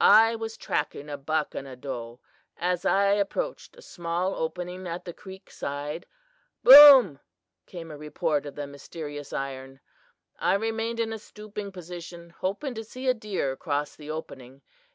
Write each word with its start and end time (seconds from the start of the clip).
"I 0.00 0.34
was 0.34 0.56
tracking 0.56 1.10
a 1.10 1.18
buck 1.18 1.54
and 1.54 1.68
a 1.68 1.76
doe. 1.76 2.18
As 2.56 2.86
I 2.86 3.08
approached 3.08 3.76
a 3.76 3.82
small 3.82 4.34
opening 4.34 4.86
at 4.88 5.04
the 5.04 5.12
creek 5.12 5.50
side 5.50 6.06
'boom!' 6.62 7.20
came 7.66 7.90
a 7.90 7.98
report 7.98 8.46
of 8.46 8.54
the 8.54 8.66
mysterious 8.66 9.30
iron. 9.34 9.80
I 10.38 10.54
remained 10.54 11.00
in 11.00 11.12
a 11.12 11.18
stooping 11.18 11.70
position, 11.70 12.30
hoping 12.30 12.72
to 12.76 12.82
see 12.82 13.08
a 13.08 13.12
deer 13.12 13.56
cross 13.56 13.94
the 13.94 14.10
opening. 14.10 14.62